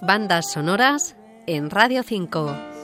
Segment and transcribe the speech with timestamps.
[0.00, 1.16] Bandas sonoras
[1.46, 2.75] en Radio 5.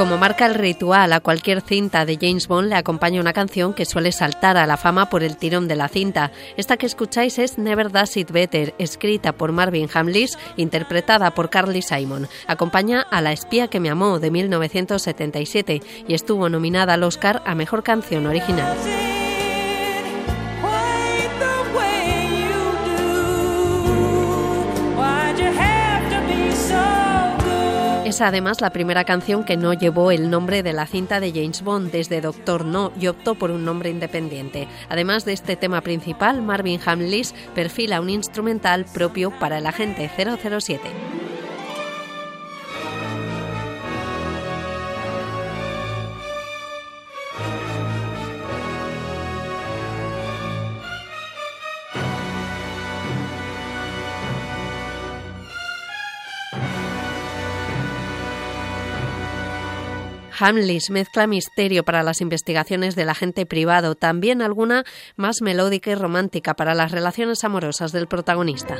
[0.00, 3.84] Como marca el ritual, a cualquier cinta de James Bond le acompaña una canción que
[3.84, 6.32] suele saltar a la fama por el tirón de la cinta.
[6.56, 11.82] Esta que escucháis es Never Does It Better, escrita por Marvin Hamlish, interpretada por Carly
[11.82, 12.28] Simon.
[12.46, 17.54] Acompaña a La espía que me amó de 1977 y estuvo nominada al Oscar a
[17.54, 18.74] Mejor Canción Original.
[28.10, 31.62] Es además la primera canción que no llevó el nombre de la cinta de James
[31.62, 34.66] Bond desde Doctor No y optó por un nombre independiente.
[34.88, 41.19] Además de este tema principal, Marvin Hamlish perfila un instrumental propio para el agente 007.
[60.40, 64.84] Hamlis mezcla misterio para las investigaciones del agente privado, también alguna
[65.16, 68.78] más melódica y romántica para las relaciones amorosas del protagonista.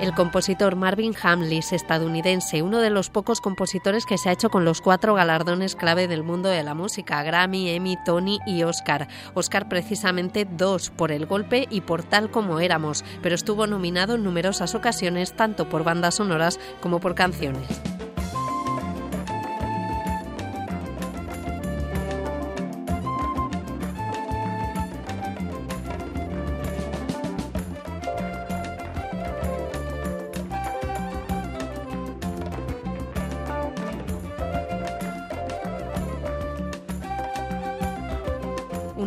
[0.00, 4.64] El compositor Marvin Hamlish, estadounidense, uno de los pocos compositores que se ha hecho con
[4.64, 9.08] los cuatro galardones clave del mundo de la música, Grammy, Emmy, Tony y Oscar.
[9.34, 14.24] Oscar precisamente dos, por El Golpe y por Tal como éramos, pero estuvo nominado en
[14.24, 17.99] numerosas ocasiones tanto por bandas sonoras como por canciones.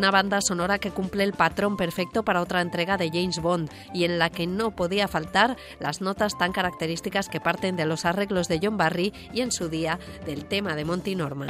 [0.03, 4.03] Una banda sonora que cumple el patrón perfecto para otra entrega de James Bond y
[4.03, 8.49] en la que no podía faltar las notas tan características que parten de los arreglos
[8.49, 11.47] de John Barry y en su día del tema de Monty Norman.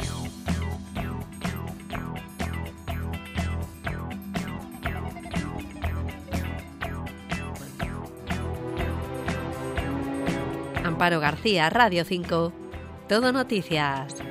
[10.83, 12.53] Amparo García, Radio 5.
[13.09, 14.22] Todo Noticias.